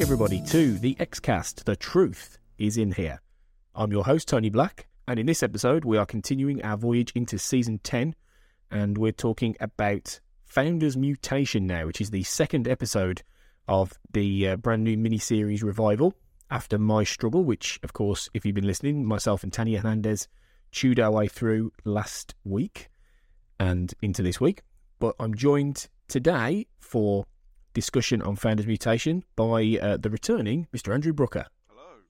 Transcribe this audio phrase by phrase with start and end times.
[0.00, 1.64] Everybody, to the Xcast.
[1.64, 3.20] The truth is in here.
[3.74, 7.38] I'm your host, Tony Black, and in this episode, we are continuing our voyage into
[7.38, 8.14] season 10,
[8.70, 13.22] and we're talking about Founders Mutation now, which is the second episode
[13.68, 16.14] of the uh, brand new miniseries revival
[16.50, 20.28] after My Struggle, which, of course, if you've been listening, myself and Tanya Hernandez
[20.72, 22.88] chewed our way through last week
[23.58, 24.62] and into this week.
[24.98, 27.26] But I'm joined today for
[27.72, 30.92] discussion on Founders Mutation by uh, the returning Mr.
[30.92, 31.46] Andrew Brooker.
[31.68, 32.00] Hello.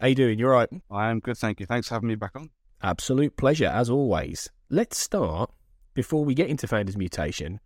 [0.00, 0.38] How you doing?
[0.38, 0.68] You all right?
[0.90, 1.66] I am good, thank you.
[1.66, 2.50] Thanks for having me back on.
[2.82, 4.50] Absolute pleasure, as always.
[4.70, 5.50] Let's start,
[5.94, 7.60] before we get into Founders Mutation,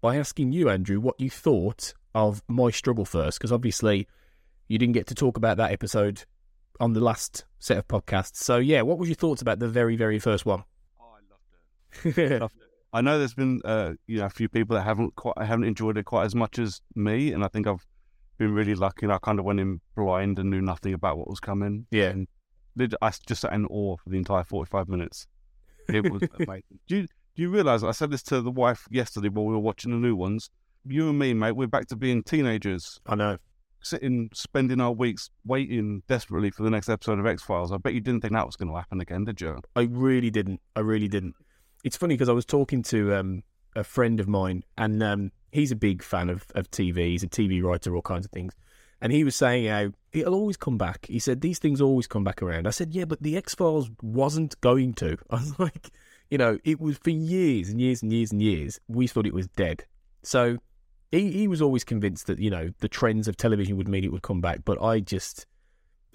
[0.00, 4.06] by asking you, Andrew, what you thought of My Struggle first, because obviously
[4.66, 6.24] you didn't get to talk about that episode
[6.80, 8.36] on the last set of podcasts.
[8.36, 10.64] So, yeah, what was your thoughts about the very, very first one?
[11.00, 11.20] Oh, I
[12.04, 12.30] loved it.
[12.40, 12.67] loved it.
[12.92, 15.98] I know there's been uh, you know a few people that haven't quite haven't enjoyed
[15.98, 17.84] it quite as much as me, and I think I've
[18.38, 19.06] been really lucky.
[19.06, 21.86] And I kind of went in blind and knew nothing about what was coming.
[21.90, 22.10] Yeah.
[22.10, 22.28] and
[22.76, 25.26] did I just sat in awe for the entire 45 minutes.
[25.88, 26.78] It was amazing.
[26.86, 29.60] Do you do you realize I said this to the wife yesterday while we were
[29.60, 30.50] watching the new ones?
[30.86, 33.36] You and me, mate, we're back to being teenagers, I know.
[33.82, 37.72] sitting, spending our weeks waiting desperately for the next episode of X Files.
[37.72, 39.60] I bet you didn't think that was going to happen again, did you?
[39.76, 40.60] I really didn't.
[40.74, 41.34] I really didn't.
[41.84, 43.42] It's funny because I was talking to um,
[43.76, 47.08] a friend of mine, and um, he's a big fan of, of TV.
[47.08, 48.54] He's a TV writer, all kinds of things.
[49.00, 51.06] And he was saying how it'll always come back.
[51.06, 52.66] He said these things always come back around.
[52.66, 55.16] I said, yeah, but the X Files wasn't going to.
[55.30, 55.90] I was like,
[56.30, 58.80] you know, it was for years and years and years and years.
[58.88, 59.84] We thought it was dead.
[60.22, 60.58] So
[61.10, 64.12] he he was always convinced that you know the trends of television would mean it
[64.12, 64.60] would come back.
[64.64, 65.46] But I just,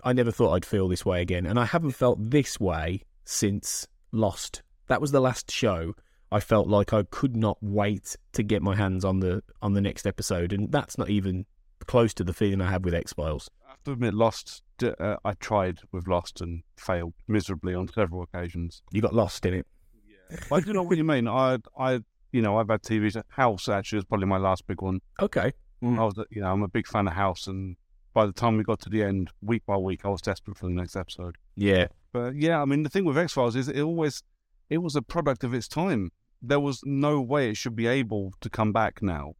[0.03, 3.87] I never thought I'd feel this way again, and I haven't felt this way since
[4.11, 4.61] Lost.
[4.93, 5.95] That was the last show
[6.31, 9.81] I felt like I could not wait to get my hands on the on the
[9.81, 11.47] next episode, and that's not even
[11.87, 13.49] close to the feeling I had with X Files.
[13.65, 14.61] I have to admit, Lost.
[14.83, 18.83] Uh, I tried with Lost and failed miserably on several occasions.
[18.91, 19.67] You got lost in it.
[20.07, 20.37] Yeah.
[20.51, 21.27] I do not know what you mean.
[21.27, 23.19] I, I, you know, I've had TVs.
[23.29, 24.99] House actually was probably my last big one.
[25.19, 25.53] Okay.
[25.81, 25.97] Mm.
[25.97, 27.77] I was, you know, I'm a big fan of House, and
[28.13, 30.67] by the time we got to the end, week by week, I was desperate for
[30.67, 31.37] the next episode.
[31.55, 31.87] Yeah.
[32.11, 34.21] But yeah, I mean, the thing with X Files is it always,
[34.69, 36.11] it was a product of its time.
[36.41, 39.33] There was no way it should be able to come back now.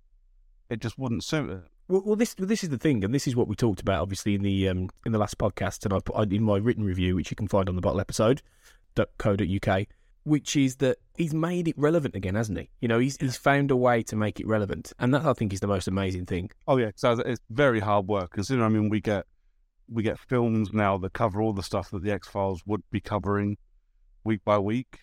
[0.69, 1.63] It just wouldn't suit it.
[1.87, 4.35] Well, well, this this is the thing, and this is what we talked about, obviously,
[4.35, 7.29] in the um, in the last podcast, and I put in my written review, which
[7.29, 8.41] you can find on the bottle episode,
[9.17, 9.85] .co.uk,
[10.23, 12.69] which is that he's made it relevant again, hasn't he?
[12.79, 15.51] You know, he's he's found a way to make it relevant, and that I think
[15.51, 16.51] is the most amazing thing.
[16.67, 18.31] Oh yeah, so it's very hard work.
[18.31, 19.25] Considering, I mean, we get
[19.89, 23.01] we get films now that cover all the stuff that the X Files would be
[23.01, 23.57] covering
[24.23, 24.99] week by week,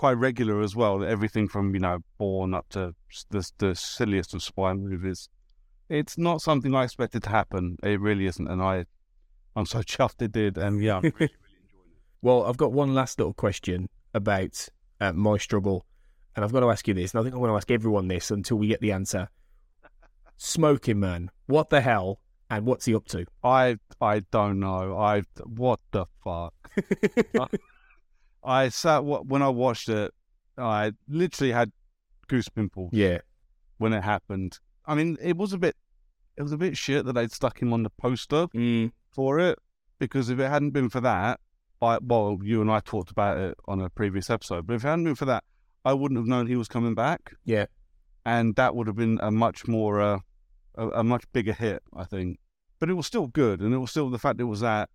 [0.00, 1.04] quite regular as well.
[1.04, 2.94] Everything from you know Bourne up to
[3.28, 5.28] the the silliest of spy movies.
[5.90, 7.76] It's not something I expected to happen.
[7.82, 8.86] It really isn't, and I
[9.54, 10.56] I'm so chuffed it did.
[10.56, 11.32] And yeah, I'm really, really
[11.64, 12.06] enjoying it.
[12.22, 14.66] Well, I've got one last little question about
[15.02, 15.84] uh, my struggle,
[16.34, 18.08] and I've got to ask you this, and I think I'm going to ask everyone
[18.08, 19.28] this until we get the answer.
[20.38, 23.26] Smoking man, what the hell, and what's he up to?
[23.44, 24.96] I I don't know.
[24.96, 26.54] I what the fuck.
[28.42, 30.12] I, sat when I watched it.
[30.56, 31.72] I literally had
[32.28, 33.18] goose pimples Yeah,
[33.78, 34.58] when it happened.
[34.86, 35.76] I mean, it was a bit,
[36.36, 39.58] it was a bit shit that they'd stuck him on the poster mm, for it
[39.98, 41.40] because if it hadn't been for that,
[41.82, 44.66] I well, you and I talked about it on a previous episode.
[44.66, 45.44] But if it hadn't been for that,
[45.84, 47.66] I wouldn't have known he was coming back, yeah,
[48.26, 50.18] and that would have been a much more, uh,
[50.74, 52.38] a, a much bigger hit, I think.
[52.78, 54.90] But it was still good, and it was still the fact it was that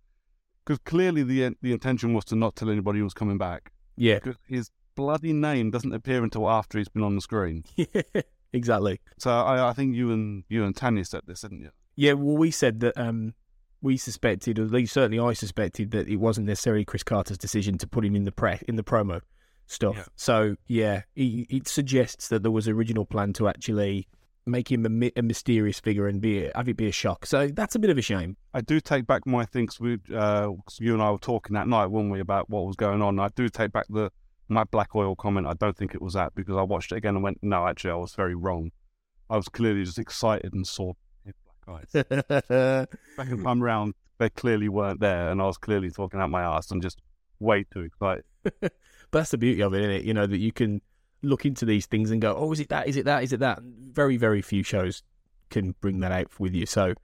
[0.66, 3.72] because clearly the the intention was to not tell anybody he was coming back.
[3.96, 7.64] yeah, Because his bloody name doesn't appear until after he's been on the screen.
[7.76, 8.22] Yeah,
[8.52, 9.00] exactly.
[9.18, 11.70] So I, I think you and you and Tanya said this, didn't you?
[11.94, 13.34] Yeah, well, we said that um,
[13.82, 17.76] we suspected, or at least certainly I suspected, that it wasn't necessarily Chris Carter's decision
[17.78, 19.20] to put him in the pre in the promo.
[19.66, 19.96] stuff.
[19.96, 20.04] Yeah.
[20.16, 24.08] So yeah, it, it suggests that there was original plan to actually
[24.46, 27.26] make him a, mi- a mysterious figure and be have it be a shock.
[27.26, 28.36] So that's a bit of a shame.
[28.54, 29.80] I do take back my things.
[29.80, 33.02] We, uh, you and I were talking that night, weren't we, about what was going
[33.02, 33.18] on?
[33.18, 34.10] I do take back the
[34.48, 35.46] my black oil comment.
[35.46, 37.90] I don't think it was that because I watched it again and went, no, actually,
[37.90, 38.70] I was very wrong.
[39.28, 40.92] I was clearly just excited and saw
[41.24, 41.34] his
[41.64, 42.86] black eyes.
[43.16, 46.70] Second time round, they clearly weren't there, and I was clearly talking out my ass
[46.70, 47.00] and just
[47.40, 48.24] way too excited.
[49.12, 50.02] But that's the beauty of it, isn't it?
[50.02, 50.80] You know that you can
[51.26, 52.86] look into these things and go, "Oh, is it that?
[52.88, 53.22] Is it that?
[53.22, 55.02] Is it that?" Very, very few shows
[55.50, 56.66] can bring that out with you.
[56.66, 56.94] So,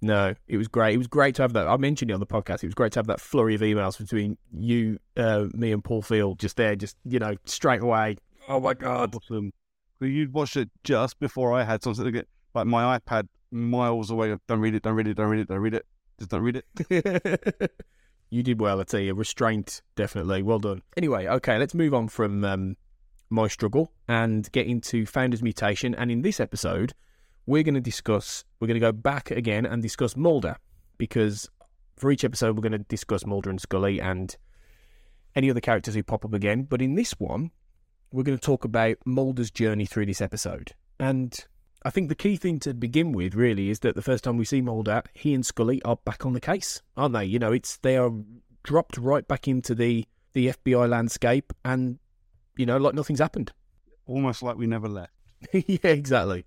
[0.00, 0.94] no, it was great.
[0.94, 1.66] It was great to have that.
[1.66, 2.62] I mentioned it on the podcast.
[2.62, 6.02] It was great to have that flurry of emails between you, uh, me, and Paul
[6.02, 8.16] Field just there, just you know, straight away.
[8.48, 9.14] Oh my god!
[9.14, 9.52] Awesome.
[10.00, 14.10] Well, You watched it just before I had something to get like my iPad miles
[14.10, 14.36] away.
[14.46, 14.82] Don't read it.
[14.82, 15.16] Don't read it.
[15.16, 15.48] Don't read it.
[15.48, 15.86] Don't read it.
[16.18, 17.70] Just don't read it.
[18.30, 19.14] you did well, I tell you.
[19.14, 20.42] Restraint, definitely.
[20.42, 20.82] Well done.
[20.96, 22.76] Anyway, okay, let's move on from um,
[23.30, 25.94] my struggle and get into Founder's Mutation.
[25.94, 26.94] And in this episode,
[27.46, 30.56] we're going to discuss, we're going to go back again and discuss Mulder
[30.98, 31.48] because
[31.96, 34.36] for each episode, we're going to discuss Mulder and Scully and
[35.34, 36.64] any other characters who pop up again.
[36.64, 37.50] But in this one,
[38.12, 40.72] we're going to talk about Mulder's journey through this episode.
[40.98, 41.38] And
[41.84, 44.44] I think the key thing to begin with, really, is that the first time we
[44.44, 47.24] see Mulder, he and Scully are back on the case, aren't they?
[47.24, 48.10] You know, it's they are
[48.62, 51.98] dropped right back into the the FBI landscape, and
[52.58, 53.52] you know, like nothing's happened.
[54.06, 55.12] Almost like we never left.
[55.52, 56.44] yeah, exactly.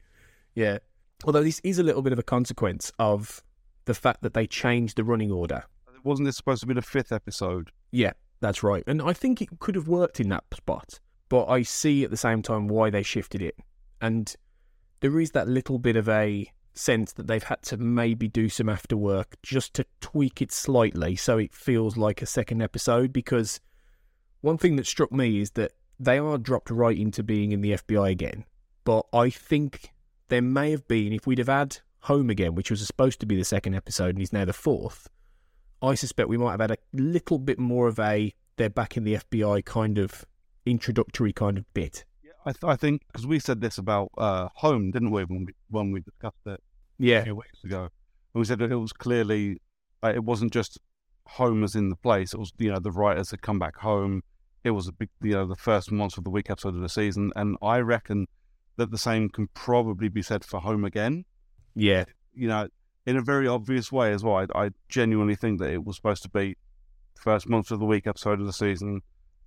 [0.54, 0.80] Yeah.
[1.24, 3.42] Although this is a little bit of a consequence of
[3.86, 5.64] the fact that they changed the running order.
[6.04, 7.72] Wasn't this supposed to be the fifth episode?
[7.92, 8.84] Yeah, that's right.
[8.88, 11.00] And I think it could have worked in that spot,
[11.30, 13.56] but I see at the same time why they shifted it.
[14.02, 14.36] And
[15.00, 18.70] there is that little bit of a sense that they've had to maybe do some
[18.70, 23.14] after work just to tweak it slightly so it feels like a second episode.
[23.14, 23.60] Because
[24.42, 27.74] one thing that struck me is that they are dropped right into being in the
[27.74, 28.46] FBI again.
[28.84, 29.92] But I think
[30.30, 33.36] there may have been, if we'd have had Home again, which was supposed to be
[33.36, 35.08] the second episode and is now the fourth,
[35.84, 39.04] I suspect we might have had a little bit more of a they're back in
[39.04, 40.26] the FBI kind of
[40.66, 42.06] introductory kind of bit.
[42.46, 45.54] I, th- I think because we said this about uh, Home, didn't we, when we
[45.70, 46.60] when we discussed it a
[46.98, 47.90] Yeah, few weeks ago?
[48.34, 49.62] We said that it was clearly
[50.04, 50.80] uh, it wasn't just
[51.28, 52.34] Home as in the place.
[52.34, 54.24] It was you know the writers had come back home.
[54.64, 56.90] It was a big you know the first monster of the week episode of the
[56.90, 58.28] season, and I reckon
[58.78, 61.26] that the same can probably be said for Home again.
[61.76, 62.68] yeah, You know,
[63.06, 64.36] in a very obvious way as well.
[64.56, 66.58] I, I genuinely think that it was supposed to be
[67.20, 69.02] first monster of the week episode of the season.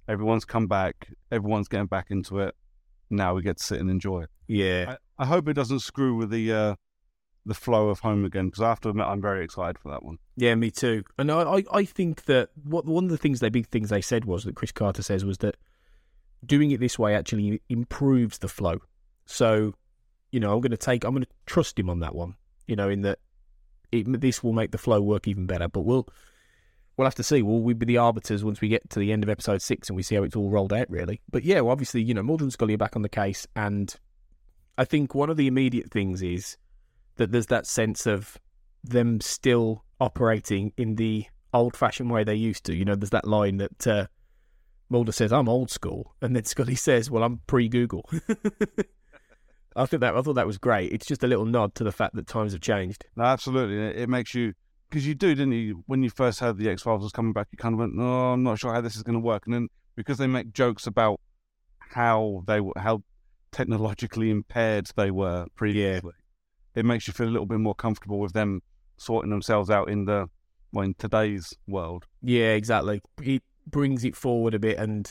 [0.08, 1.08] Everyone's come back.
[1.32, 2.54] Everyone's getting back into it.
[3.10, 4.30] Now we get to sit and enjoy it.
[4.48, 4.96] yeah.
[5.18, 6.74] I, I hope it doesn't screw with the uh,
[7.46, 10.02] the flow of home again because I have to admit I'm very excited for that
[10.02, 10.18] one.
[10.36, 11.04] Yeah, me too.
[11.18, 14.24] And I, I, think that what one of the things they big things they said
[14.24, 15.56] was that Chris Carter says was that
[16.44, 18.78] doing it this way actually improves the flow.
[19.26, 19.74] So,
[20.32, 22.34] you know, I'm going to take, I'm going to trust him on that one.
[22.66, 23.18] You know, in that
[23.92, 25.68] it, this will make the flow work even better.
[25.68, 26.08] But we'll
[26.96, 27.42] we'll have to see.
[27.42, 29.96] Will we be the arbiters once we get to the end of episode six and
[29.96, 31.20] we see how it's all rolled out, really?
[31.30, 33.94] But yeah, well, obviously, you know, Mulder and Scully are back on the case, and
[34.78, 36.56] I think one of the immediate things is
[37.16, 38.38] that there's that sense of
[38.82, 42.74] them still operating in the old-fashioned way they used to.
[42.74, 44.06] You know, there's that line that uh,
[44.90, 48.08] Mulder says, "I'm old school," and then Scully says, "Well, I'm pre-Google."
[49.76, 50.92] I think that I thought that was great.
[50.92, 53.06] It's just a little nod to the fact that times have changed.
[53.16, 53.76] No, absolutely.
[53.76, 54.54] It, it makes you
[54.88, 55.82] because you do, didn't you?
[55.86, 58.32] When you first heard the X Files was coming back, you kind of went, "No,
[58.32, 60.86] I'm not sure how this is going to work." And then because they make jokes
[60.86, 61.20] about
[61.78, 63.02] how they were, how
[63.50, 66.12] technologically impaired they were previously,
[66.74, 68.62] it makes you feel a little bit more comfortable with them
[68.96, 70.28] sorting themselves out in the
[70.72, 72.06] well in today's world.
[72.22, 73.00] Yeah, exactly.
[73.22, 75.10] It brings it forward a bit, and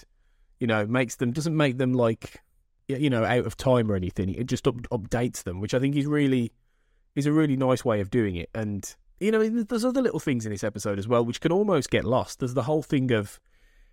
[0.60, 2.42] you know, makes them doesn't make them like
[2.88, 4.30] you know out of time or anything.
[4.34, 6.52] It just up, updates them, which I think is really
[7.16, 8.50] is a really nice way of doing it.
[8.54, 11.90] And you know, there's- other little things in this episode as well, which can almost
[11.90, 12.40] get lost.
[12.40, 13.40] There's the whole thing of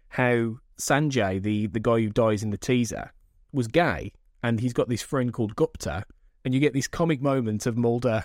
[0.09, 3.13] how Sanjay, the the guy who dies in the teaser,
[3.53, 4.13] was gay,
[4.43, 6.05] and he's got this friend called Gupta,
[6.45, 8.25] and you get this comic moment of Mulder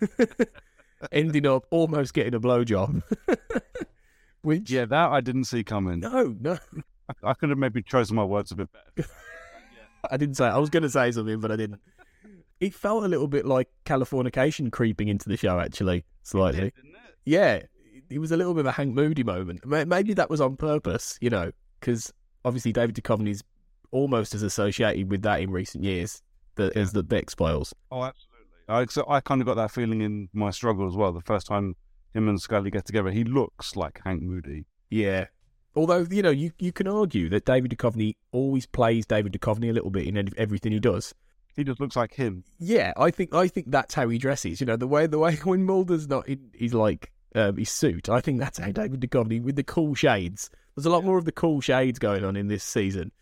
[1.12, 3.02] ending up almost getting a blowjob.
[4.42, 6.00] Which Yeah, that I didn't see coming.
[6.00, 6.58] no, no,
[7.08, 9.08] I, I could have maybe chosen my words a bit better.
[10.10, 10.46] I didn't say.
[10.46, 11.80] I was going to say something, but I didn't.
[12.60, 16.72] It felt a little bit like Californication creeping into the show, actually, slightly.
[17.24, 17.62] Yeah,
[18.10, 19.64] it was a little bit of a Hank Moody moment.
[19.64, 22.12] Maybe that was on purpose, you know, because
[22.44, 23.42] obviously David Duchovny's
[23.90, 26.20] almost as associated with that in recent years
[26.56, 27.74] that, as the X Files.
[27.90, 28.30] Oh, absolutely.
[28.68, 31.12] I, so I kind of got that feeling in my struggle as well.
[31.12, 31.76] The first time
[32.14, 34.64] him and Scully get together, he looks like Hank Moody.
[34.88, 35.26] Yeah,
[35.76, 39.72] Although you know, you you can argue that David Duchovny always plays David Duchovny a
[39.72, 41.14] little bit in everything he does.
[41.56, 42.44] He just looks like him.
[42.58, 44.60] Yeah, I think I think that's how he dresses.
[44.60, 48.08] You know, the way the way when Mulder's not in his like um, his suit,
[48.08, 50.48] I think that's how David Duchovny with the cool shades.
[50.76, 53.12] There's a lot more of the cool shades going on in this season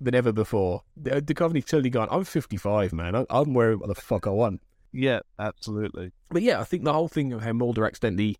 [0.00, 0.82] than ever before.
[1.00, 2.08] D- Duchovny's totally gone.
[2.10, 3.14] I'm 55, man.
[3.14, 4.60] I, I'm wearing what the fuck I want.
[4.92, 6.12] Yeah, absolutely.
[6.30, 8.36] But yeah, I think the whole thing of how Mulder accidentally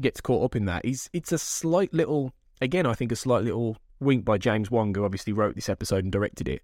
[0.00, 3.44] gets caught up in that is it's a slight little again, I think a slight
[3.44, 6.62] little wink by James Wong, who obviously wrote this episode and directed it,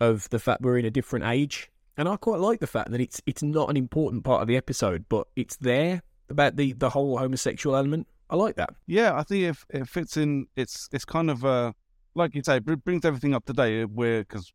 [0.00, 1.70] of the fact we're in a different age.
[1.96, 4.56] And I quite like the fact that it's it's not an important part of the
[4.56, 8.08] episode, but it's there about the, the whole homosexual element.
[8.30, 8.70] I like that.
[8.86, 11.72] Yeah, I think if it fits in, it's it's kind of uh,
[12.14, 13.86] like you say, it brings everything up to date.
[13.86, 14.52] We're because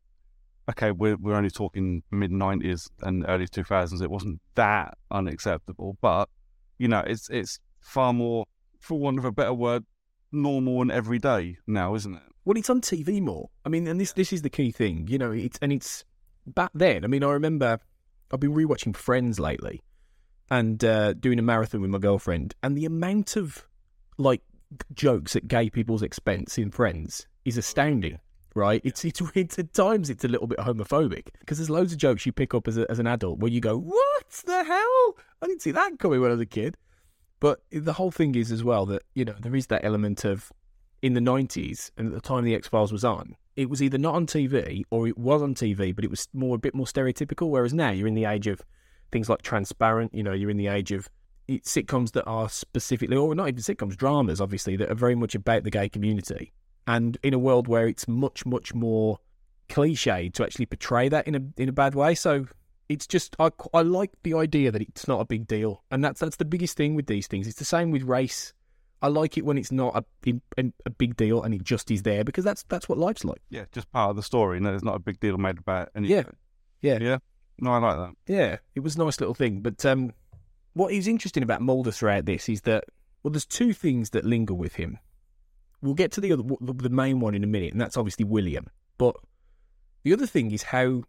[0.70, 4.00] okay, we're we're only talking mid nineties and early two thousands.
[4.00, 6.28] It wasn't that unacceptable, but
[6.78, 8.46] you know, it's it's far more,
[8.80, 9.84] for want of a better word,
[10.32, 12.22] normal and everyday now, isn't it?
[12.44, 13.50] Well, it's on TV more.
[13.64, 15.30] I mean, and this this is the key thing, you know.
[15.30, 16.04] It's and it's
[16.46, 17.04] back then.
[17.04, 17.78] I mean, I remember
[18.32, 19.82] I've been rewatching Friends lately,
[20.50, 23.66] and uh, doing a marathon with my girlfriend, and the amount of
[24.16, 24.42] like
[24.94, 28.18] jokes at gay people's expense in Friends is astounding.
[28.54, 28.80] Right?
[28.84, 32.26] It's it's it's at times it's a little bit homophobic because there's loads of jokes
[32.26, 35.16] you pick up as a, as an adult where you go, "What the hell?
[35.40, 36.76] I didn't see that coming when I was a kid."
[37.38, 40.50] But the whole thing is as well that you know there is that element of
[41.00, 43.98] in the 90s and at the time the X Files was on, it was either
[43.98, 46.86] not on TV or it was on TV, but it was more a bit more
[46.86, 47.48] stereotypical.
[47.48, 48.62] Whereas now you're in the age of
[49.12, 51.08] things like Transparent, you know, you're in the age of
[51.48, 55.64] sitcoms that are specifically, or not even sitcoms, dramas, obviously, that are very much about
[55.64, 56.52] the gay community.
[56.86, 59.18] And in a world where it's much, much more
[59.68, 62.14] cliched to actually portray that in a in a bad way.
[62.14, 62.46] So
[62.88, 66.20] it's just I, I like the idea that it's not a big deal, and that's
[66.20, 67.46] that's the biggest thing with these things.
[67.46, 68.52] It's the same with race.
[69.02, 72.02] I like it when it's not a, a, a big deal and it just is
[72.02, 73.40] there because that's that's what life's like.
[73.48, 74.60] Yeah, just part of the story.
[74.60, 76.04] No, there's not a big deal made about it.
[76.04, 76.24] Yeah,
[76.82, 77.18] yeah, yeah.
[77.60, 78.14] No, I like that.
[78.26, 78.56] yeah.
[78.74, 79.60] It was a nice little thing.
[79.60, 80.12] But um,
[80.74, 82.84] what is interesting about Mulder throughout this is that
[83.22, 84.98] well, there's two things that linger with him.
[85.82, 88.66] We'll get to the other, the main one in a minute, and that's obviously William.
[88.98, 89.16] But
[90.02, 91.02] the other thing is how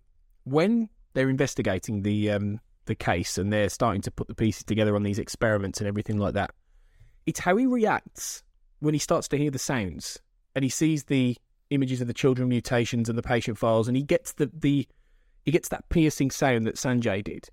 [0.44, 4.96] when they're investigating the um, the case and they're starting to put the pieces together
[4.96, 6.52] on these experiments and everything like that,
[7.26, 8.44] it's how he reacts
[8.80, 10.20] when he starts to hear the sounds
[10.56, 11.38] and he sees the
[11.70, 14.88] images of the children mutations and the patient files, and he gets the the
[15.44, 17.50] he gets that piercing sound that Sanjay did.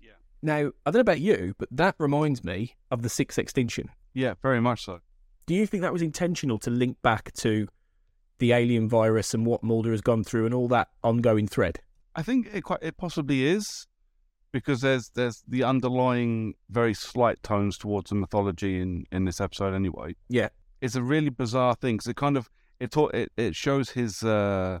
[0.00, 0.12] Yeah.
[0.42, 3.90] Now I don't know about you, but that reminds me of the sixth extinction.
[4.12, 5.00] Yeah, very much so.
[5.50, 7.66] Do you think that was intentional to link back to
[8.38, 11.80] the alien virus and what Mulder has gone through and all that ongoing thread?
[12.14, 13.88] I think it quite it possibly is
[14.52, 19.74] because there's there's the underlying very slight tones towards the mythology in in this episode
[19.74, 20.14] anyway.
[20.28, 20.50] Yeah.
[20.80, 24.22] It's a really bizarre thing because it kind of it taught it it shows his
[24.22, 24.78] uh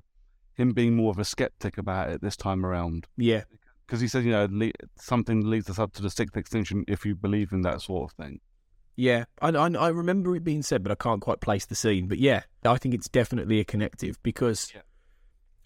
[0.54, 3.42] him being more of a skeptic about it this time around Yeah.
[3.88, 7.04] because he said you know le- something leads us up to the sixth extinction if
[7.04, 8.38] you believe in that sort of thing.
[9.00, 12.06] Yeah, I, I, I remember it being said, but I can't quite place the scene.
[12.06, 14.82] But yeah, I think it's definitely a connective because, Yeah.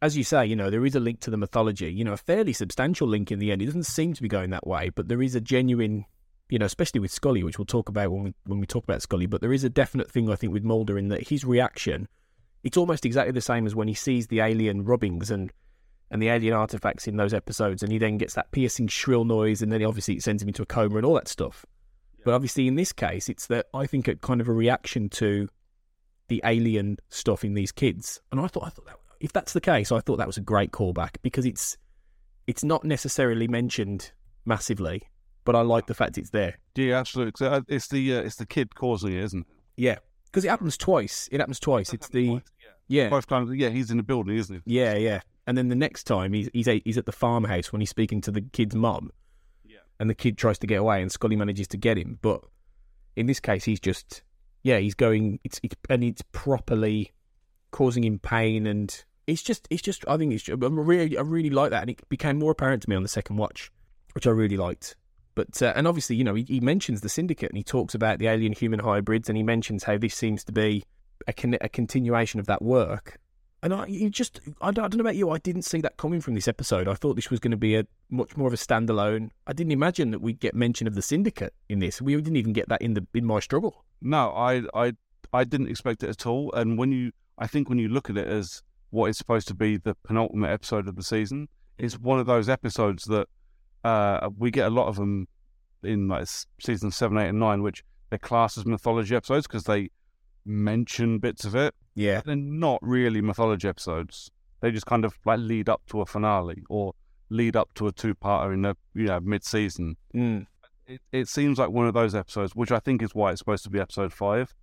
[0.00, 1.92] as you say, you know, there is a link to the mythology.
[1.92, 3.60] You know, a fairly substantial link in the end.
[3.60, 6.04] It doesn't seem to be going that way, but there is a genuine,
[6.48, 9.02] you know, especially with Scully, which we'll talk about when we when we talk about
[9.02, 9.26] Scully.
[9.26, 12.06] But there is a definite thing I think with Mulder in that his reaction,
[12.62, 15.52] it's almost exactly the same as when he sees the alien rubbings and
[16.08, 19.60] and the alien artifacts in those episodes, and he then gets that piercing shrill noise,
[19.60, 21.66] and then obviously it sends him into a coma and all that stuff.
[22.24, 25.48] But obviously, in this case, it's that I think a kind of a reaction to
[26.28, 29.60] the alien stuff in these kids, and I thought, I thought that if that's the
[29.60, 31.76] case, I thought that was a great callback because it's
[32.46, 34.12] it's not necessarily mentioned
[34.44, 35.02] massively,
[35.44, 36.58] but I like the fact it's there.
[36.74, 37.46] Yeah, absolutely.
[37.46, 39.46] uh, It's the uh, it's the kid causing it, isn't it?
[39.76, 41.28] Yeah, because it happens twice.
[41.32, 41.92] It happens twice.
[41.92, 42.40] It's the
[42.86, 44.76] yeah, Both times, yeah, he's in the building, isn't he?
[44.78, 45.20] yeah, yeah.
[45.46, 48.20] And then the next time he's he's, a, he's at the farmhouse when he's speaking
[48.22, 49.10] to the kid's mum, Yeah.
[50.00, 52.18] And the kid tries to get away, and Scully manages to get him.
[52.20, 52.40] But
[53.16, 54.22] in this case, he's just
[54.64, 55.38] yeah, he's going.
[55.44, 57.12] It's, it's and it's properly
[57.70, 61.50] causing him pain, and it's just it's just I think it's I really I really
[61.50, 63.70] like that, and it became more apparent to me on the second watch,
[64.12, 64.96] which I really liked.
[65.34, 68.18] But uh, and obviously, you know, he, he mentions the syndicate, and he talks about
[68.18, 70.84] the alien human hybrids, and he mentions how this seems to be
[71.26, 73.20] a, con- a continuation of that work.
[73.64, 75.96] And I, you just, I don't, I don't know about you, I didn't see that
[75.96, 76.86] coming from this episode.
[76.86, 79.30] I thought this was going to be a much more of a standalone.
[79.46, 82.02] I didn't imagine that we'd get mention of the syndicate in this.
[82.02, 83.82] We didn't even get that in the in my struggle.
[84.02, 84.92] No, I I
[85.32, 86.52] I didn't expect it at all.
[86.52, 89.54] And when you, I think when you look at it as what is supposed to
[89.54, 93.28] be the penultimate episode of the season, it's one of those episodes that
[93.82, 95.26] uh, we get a lot of them
[95.82, 96.28] in like
[96.60, 99.88] season seven, eight, and nine, which they're classed as mythology episodes because they
[100.44, 101.74] mention bits of it.
[101.94, 102.22] Yeah.
[102.24, 104.30] They're not really mythology episodes.
[104.60, 106.94] They just kind of like lead up to a finale or
[107.28, 109.96] lead up to a two-parter in the you know mid-season.
[110.14, 110.46] Mm.
[110.86, 113.64] It, it seems like one of those episodes, which I think is why it's supposed
[113.64, 114.54] to be episode five.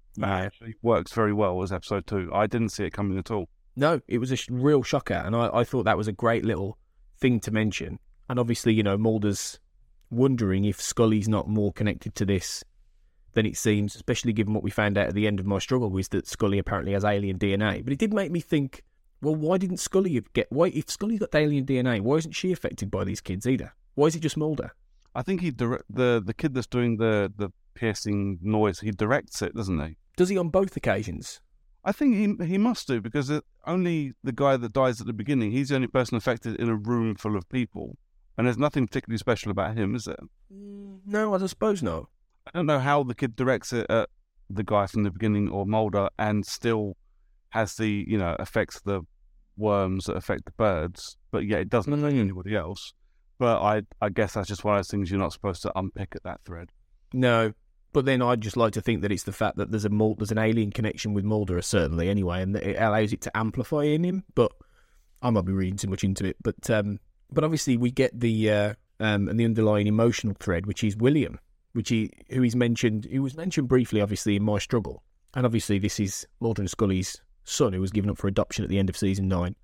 [0.46, 2.30] actually works very well as episode two.
[2.34, 3.48] I didn't see it coming at all.
[3.76, 6.44] No, it was a sh- real shocker, and I, I thought that was a great
[6.44, 6.78] little
[7.20, 8.00] thing to mention.
[8.30, 9.60] And obviously, you know, Mulder's
[10.10, 12.64] wondering if Scully's not more connected to this
[13.34, 15.90] than it seems, especially given what we found out at the end of my struggle
[15.90, 17.84] was that Scully apparently has alien DNA.
[17.84, 18.84] But it did make me think,
[19.22, 20.52] well, why didn't Scully get?
[20.52, 23.74] Why if Scully's got alien DNA, why isn't she affected by these kids either?
[23.96, 24.72] Why is it just Mulder?
[25.14, 28.80] I think he direct the the kid that's doing the the piercing noise.
[28.80, 29.98] He directs it, doesn't he?
[30.18, 31.42] Does he on both occasions?
[31.84, 35.14] I think he he must do because it, only the guy that dies at the
[35.14, 35.52] beginning.
[35.52, 37.98] He's the only person affected in a room full of people,
[38.38, 40.20] and there's nothing particularly special about him, is there?
[40.54, 42.08] Mm, no, I suppose not.
[42.48, 44.10] I don't know how the kid directs it at
[44.50, 46.98] the guy from the beginning or Mulder, and still
[47.50, 49.02] has the you know affects the
[49.58, 52.94] worms that affect the birds, but yet it doesn't affect anybody else.
[53.38, 56.16] But I I guess that's just one of those things you're not supposed to unpick
[56.16, 56.70] at that thread.
[57.14, 57.54] No,
[57.94, 60.32] but then I'd just like to think that it's the fact that there's a there's
[60.32, 64.04] an alien connection with Mulder, certainly anyway, and that it allows it to amplify in
[64.04, 64.24] him.
[64.34, 64.52] But
[65.22, 66.38] I might be reading too much into it.
[66.42, 67.00] But um,
[67.32, 71.40] but obviously we get the uh, um, and the underlying emotional thread, which is William,
[71.74, 75.80] which he who he's mentioned, who was mentioned briefly, obviously in my struggle, and obviously
[75.80, 78.90] this is Mulder and Scully's son, who was given up for adoption at the end
[78.90, 79.56] of season nine,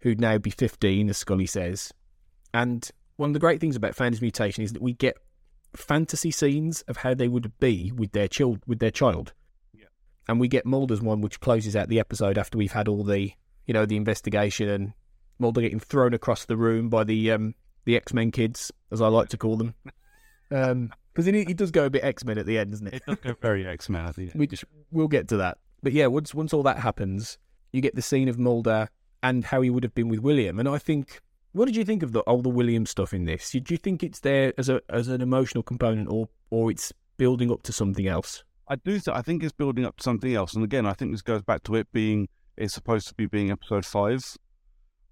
[0.00, 1.92] who'd now be fifteen, as Scully says.
[2.52, 5.16] And one of the great things about Founders Mutation is that we get
[5.76, 9.32] fantasy scenes of how they would be with their child with their child.
[10.28, 13.32] And we get Mulder's one which closes out the episode after we've had all the
[13.66, 14.92] you know, the investigation and
[15.38, 19.08] Mulder getting thrown across the room by the um the X Men kids, as I
[19.08, 19.74] like to call them.
[20.50, 22.94] Um because he, he does go a bit X Men at the end, doesn't it?
[22.94, 24.34] It does go very X Men at the end.
[24.34, 25.58] Which we'll get to that.
[25.82, 27.38] But yeah, once once all that happens,
[27.72, 28.88] you get the scene of Mulder
[29.22, 30.58] and how he would have been with William.
[30.58, 31.20] And I think,
[31.52, 33.50] what did you think of the all the William stuff in this?
[33.50, 37.50] Did you think it's there as a as an emotional component, or or it's building
[37.50, 38.42] up to something else?
[38.66, 38.98] I do.
[38.98, 40.54] Th- I think it's building up to something else.
[40.54, 43.50] And again, I think this goes back to it being it's supposed to be being
[43.50, 44.36] episode five.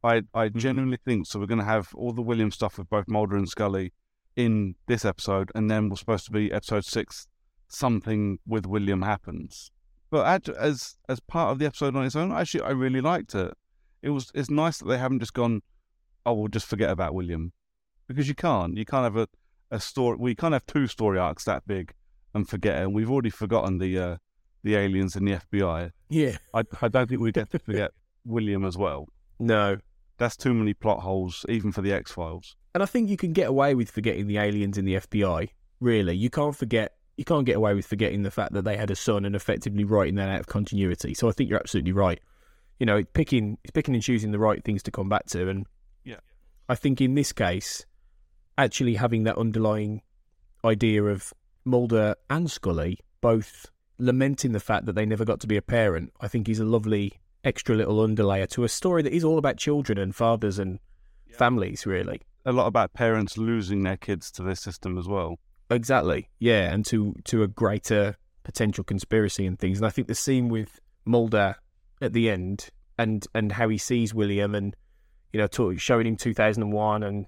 [0.03, 0.59] I I mm-hmm.
[0.59, 1.39] genuinely think so.
[1.39, 3.93] We're going to have all the William stuff with both Mulder and Scully
[4.37, 7.27] in this episode, and then we're supposed to be episode six.
[7.69, 9.71] Something with William happens,
[10.11, 13.55] but as as part of the episode on its own, actually, I really liked it.
[14.03, 15.63] It was it's nice that they haven't just gone,
[16.27, 17.53] oh, we'll just forget about William,
[18.09, 18.77] because you can't.
[18.77, 19.29] You can't have a
[19.71, 20.19] a story.
[20.21, 21.95] We can't have two story arcs that big
[22.35, 22.83] and forget it.
[22.85, 24.17] And we've already forgotten the uh,
[24.63, 25.91] the aliens and the FBI.
[26.09, 26.37] Yeah.
[26.55, 27.91] I, I don't think we get to forget
[28.25, 29.09] William as well.
[29.39, 29.79] No.
[30.19, 32.55] That's too many plot holes, even for the X Files.
[32.75, 35.51] And I think you can get away with forgetting the aliens in the FBI.
[35.81, 36.95] Really, you can't forget.
[37.17, 39.85] You can't get away with forgetting the fact that they had a son and effectively
[39.85, 41.13] writing that out of continuity.
[41.13, 42.19] So I think you're absolutely right.
[42.81, 45.49] You know, it's picking, it's picking and choosing the right things to come back to,
[45.49, 45.67] and
[46.05, 46.21] Yeah.
[46.69, 47.85] I think in this case,
[48.57, 50.01] actually having that underlying
[50.65, 51.33] idea of
[51.65, 56.13] Mulder and Scully both lamenting the fact that they never got to be a parent,
[56.21, 59.59] I think is a lovely extra little underlayer to a story that is all about
[59.59, 60.81] children and fathers and
[61.37, 62.21] families, really.
[62.45, 65.39] A lot about parents losing their kids to this system as well.
[65.71, 66.29] Exactly.
[66.39, 69.79] Yeah, and to to a greater potential conspiracy and things.
[69.79, 71.57] And I think the scene with Mulder
[72.01, 74.77] at the end and and how he sees William and
[75.33, 77.27] you know talk, showing him 2001 and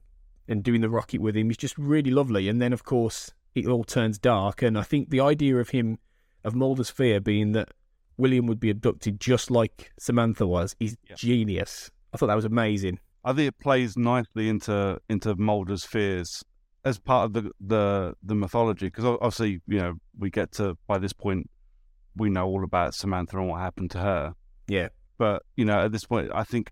[0.49, 2.49] and doing the rocket with him is just really lovely.
[2.49, 4.63] And then of course it all turns dark.
[4.63, 5.99] And I think the idea of him
[6.45, 7.71] of Mulder's fear being that
[8.17, 11.91] William would be abducted just like Samantha was is genius.
[12.13, 12.99] I thought that was amazing.
[13.25, 16.45] I think it plays nicely into into Mulder's fears
[16.85, 20.99] as part of the the, the mythology because obviously you know we get to by
[20.99, 21.49] this point
[22.17, 24.35] we know all about Samantha and what happened to her.
[24.69, 24.89] Yeah.
[25.19, 26.71] But you know at this point I think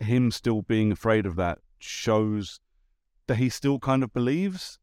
[0.00, 2.58] him still being afraid of that shows
[3.28, 4.78] that he still kind of believes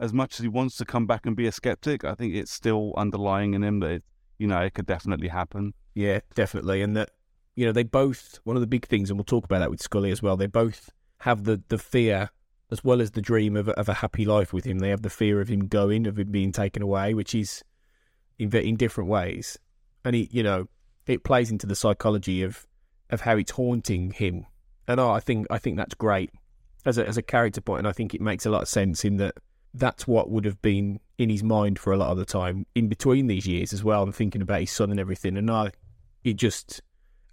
[0.00, 2.04] as much as he wants to come back and be a skeptic.
[2.04, 4.04] I think it's still underlying in him that it,
[4.38, 5.74] you know it could definitely happen.
[5.94, 6.82] Yeah, definitely.
[6.82, 7.10] And that,
[7.54, 9.82] you know, they both, one of the big things, and we'll talk about that with
[9.82, 12.30] Scully as well, they both have the, the fear
[12.70, 14.78] as well as the dream of, of a happy life with him.
[14.78, 17.62] They have the fear of him going, of him being taken away, which is
[18.38, 19.58] in, in different ways.
[20.04, 20.68] And, he, you know,
[21.06, 22.66] it plays into the psychology of,
[23.10, 24.46] of how it's haunting him.
[24.88, 26.30] And oh, I think I think that's great
[26.84, 29.04] as a, as a character point, and I think it makes a lot of sense
[29.04, 29.34] in that
[29.72, 32.88] that's what would have been in his mind for a lot of the time in
[32.88, 35.36] between these years as well, and thinking about his son and everything.
[35.36, 35.72] And I,
[36.22, 36.82] it just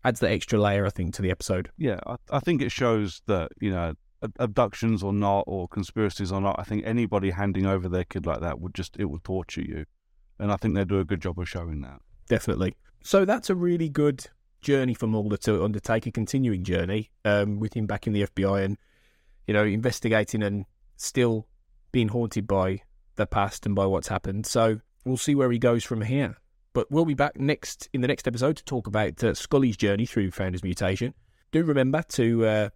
[0.04, 1.70] adds the extra layer, I think, to the episode.
[1.78, 3.94] Yeah, I, I think it shows that you know
[4.40, 6.58] abductions or not, or conspiracies or not.
[6.60, 9.86] I think anybody handing over their kid like that would just it would torture you,
[10.40, 12.00] and I think they do a good job of showing that.
[12.28, 12.76] Definitely.
[13.04, 14.28] So that's a really good
[14.62, 18.64] journey for Mulder to undertake, a continuing journey um, with him back in the FBI
[18.64, 18.78] and,
[19.48, 20.66] you know, investigating and
[20.98, 21.48] still
[21.92, 22.82] being haunted by
[23.16, 24.46] the past and by what's happened.
[24.46, 26.38] So we'll see where he goes from here.
[26.74, 30.06] But we'll be back next in the next episode to talk about uh, Scully's journey
[30.06, 31.14] through Founders Mutation.
[31.52, 32.70] Do remember to, uh,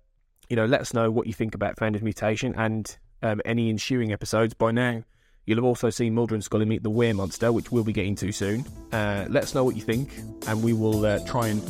[0.49, 4.12] you know, let us know what you think about Founders Mutation and um, any ensuing
[4.12, 4.53] episodes.
[4.53, 5.03] By now,
[5.45, 8.15] you'll have also seen Mulder and Scully meet the Were Monster, which we'll be getting
[8.15, 8.65] to soon.
[8.91, 10.10] Uh, let us know what you think,
[10.47, 11.62] and we will uh, try and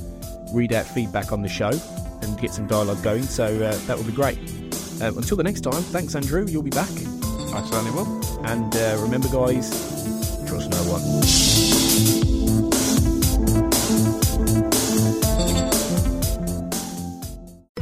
[0.52, 1.72] read out feedback on the show
[2.22, 3.24] and get some dialogue going.
[3.24, 4.40] So uh, that would be great.
[5.02, 6.46] Um, until the next time, thanks, Andrew.
[6.48, 6.90] You'll be back.
[6.90, 8.46] I certainly will.
[8.46, 9.70] And uh, remember, guys,
[10.46, 12.65] trust no one.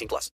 [0.00, 0.28] 18 plus.